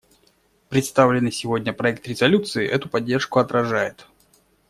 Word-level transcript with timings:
Представленный 0.69 1.31
сегодня 1.31 1.73
проект 1.73 2.07
резолюции 2.07 2.67
эту 2.67 2.89
поддержку 2.89 3.37
отражает. 3.37 4.07